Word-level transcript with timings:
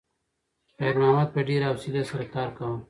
خیر 0.77 0.95
محمد 1.01 1.27
په 1.35 1.39
ډېرې 1.47 1.65
حوصلې 1.71 2.03
سره 2.09 2.23
کار 2.35 2.49
کاوه. 2.57 2.77